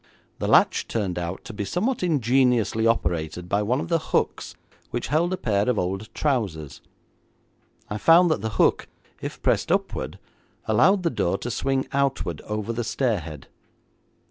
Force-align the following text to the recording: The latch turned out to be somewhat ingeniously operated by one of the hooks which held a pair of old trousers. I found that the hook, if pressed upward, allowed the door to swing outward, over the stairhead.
The 0.39 0.47
latch 0.47 0.87
turned 0.87 1.19
out 1.19 1.43
to 1.45 1.53
be 1.53 1.63
somewhat 1.63 2.01
ingeniously 2.01 2.87
operated 2.87 3.47
by 3.47 3.61
one 3.61 3.79
of 3.79 3.87
the 3.87 3.99
hooks 3.99 4.55
which 4.89 5.09
held 5.09 5.31
a 5.31 5.37
pair 5.37 5.69
of 5.69 5.77
old 5.77 6.11
trousers. 6.15 6.81
I 7.87 7.99
found 7.99 8.31
that 8.31 8.41
the 8.41 8.49
hook, 8.57 8.87
if 9.21 9.39
pressed 9.43 9.71
upward, 9.71 10.17
allowed 10.65 11.03
the 11.03 11.11
door 11.11 11.37
to 11.37 11.51
swing 11.51 11.87
outward, 11.93 12.41
over 12.47 12.73
the 12.73 12.83
stairhead. 12.83 13.45